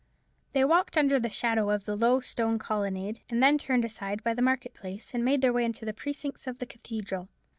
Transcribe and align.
They 0.53 0.65
walked 0.65 0.97
under 0.97 1.19
the 1.19 1.29
shadow 1.29 1.69
of 1.69 1.87
a 1.87 1.93
low 1.93 2.21
stone 2.21 2.57
colonnade, 2.57 3.19
and 3.29 3.43
then 3.43 3.59
turned 3.59 3.85
aside 3.85 4.23
by 4.23 4.33
the 4.33 4.41
market 4.41 4.73
place, 4.73 5.13
and 5.13 5.23
made 5.23 5.41
their 5.41 5.53
way 5.53 5.63
into 5.63 5.85
the 5.85 5.93
precincts 5.93 6.47
of 6.47 6.57
the 6.57 6.65
cathedral. 6.65 7.29